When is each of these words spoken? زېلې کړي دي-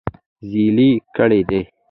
زېلې 0.49 0.89
کړي 1.15 1.41
دي- 1.49 1.61